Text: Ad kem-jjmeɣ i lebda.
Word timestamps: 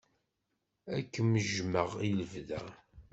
Ad 0.95 1.05
kem-jjmeɣ 1.13 1.89
i 2.07 2.09
lebda. 2.19 2.61